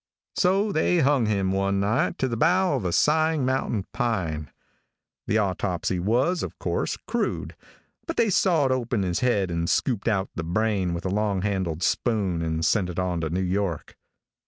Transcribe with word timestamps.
"So 0.35 0.71
they 0.71 1.01
hung 1.01 1.27
him 1.27 1.51
one 1.51 1.79
night 1.79 2.17
to 2.17 2.27
the 2.27 2.35
bough 2.35 2.75
of 2.75 2.85
a 2.85 2.91
sighing 2.91 3.45
mountain 3.45 3.85
pine. 3.93 4.49
"The 5.27 5.37
autopsy 5.37 5.99
was, 5.99 6.41
of 6.41 6.57
course, 6.57 6.97
crude; 7.07 7.55
but 8.07 8.17
they 8.17 8.31
sawed 8.31 8.71
open 8.71 9.03
his 9.03 9.19
head 9.19 9.51
and 9.51 9.69
scooped 9.69 10.07
out 10.07 10.31
the 10.33 10.43
brain 10.43 10.95
with 10.95 11.05
a 11.05 11.09
long 11.09 11.43
handled 11.43 11.83
spoon 11.83 12.41
and 12.41 12.65
sent 12.65 12.89
it 12.89 12.97
on 12.97 13.21
to 13.21 13.29
New 13.29 13.41
York. 13.43 13.95